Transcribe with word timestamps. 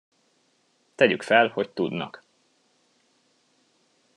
Tegyük 0.95 1.21
fel, 1.23 1.47
hogy 1.47 1.69
tudnak. 1.69 2.23